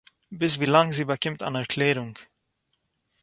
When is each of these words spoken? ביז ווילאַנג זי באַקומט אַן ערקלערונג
ביז 0.39 0.53
ווילאַנג 0.57 0.89
זי 0.95 1.03
באַקומט 1.09 1.39
אַן 1.45 1.55
ערקלערונג 1.59 2.15